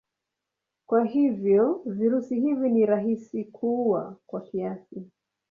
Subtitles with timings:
[0.85, 5.05] Kwa hivyo virusi hivi ni rahisi kuua kwa kiasi.